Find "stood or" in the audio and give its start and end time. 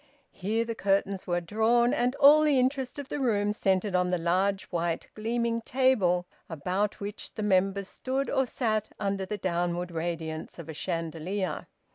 7.87-8.47